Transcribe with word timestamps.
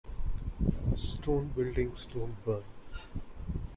Stone 0.95 1.49
buildings 1.49 2.07
don't 2.11 2.43
burn. 2.43 2.63